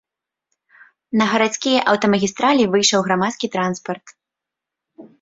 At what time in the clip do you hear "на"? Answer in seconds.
1.21-1.27